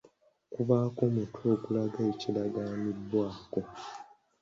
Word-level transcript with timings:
Kubaako 0.53 0.99
omutwe 1.09 1.43
ogulaga 1.53 1.99
ekiragaanibwako. 2.11 3.61